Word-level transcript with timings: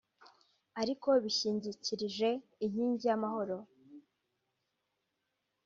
ariko 0.81 1.07
byishingikirije 1.25 2.29
inkingi 2.65 3.05
y’amahoro 3.09 3.57